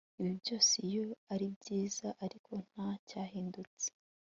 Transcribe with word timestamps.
ibi 0.19 0.33
byose 0.41 0.73
iyo 0.87 1.03
ari 1.33 1.45
byiza 1.55 2.07
ariko 2.25 2.51
nta 2.69 2.89
cyahindutse 3.07 3.87